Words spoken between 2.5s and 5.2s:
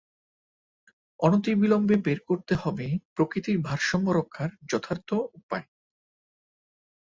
হবে প্রকৃতির ভারসাম্য রক্ষার যথার্থ